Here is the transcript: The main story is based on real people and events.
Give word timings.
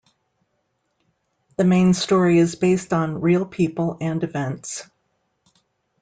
The 1.57 1.63
main 1.63 1.93
story 1.93 2.39
is 2.39 2.55
based 2.55 2.91
on 2.91 3.21
real 3.21 3.45
people 3.45 3.99
and 4.01 4.23
events. 4.23 4.89